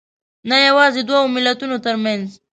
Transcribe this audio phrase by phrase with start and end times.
[0.49, 2.25] نه یوازې دوو ملتونو تر منځ